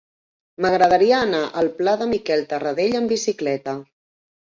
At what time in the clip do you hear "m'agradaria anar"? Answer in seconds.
0.65-1.43